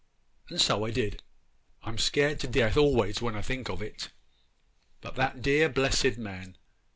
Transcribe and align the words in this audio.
And 0.49 0.59
so 0.59 0.83
I 0.83 0.89
did. 0.89 1.21
I'm 1.83 1.99
scared 1.99 2.39
to 2.39 2.47
death 2.47 2.75
always 2.75 3.21
when 3.21 3.35
I 3.35 3.43
think 3.43 3.69
of 3.69 3.83
it. 3.83 4.09
But 4.99 5.13
that 5.13 5.43
dear, 5.43 5.69
blessed 5.69 6.17
man! 6.17 6.57